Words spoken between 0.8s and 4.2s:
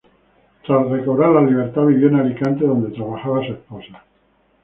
recobrar la libertad vivió en Alicante, donde trabajaba su esposa.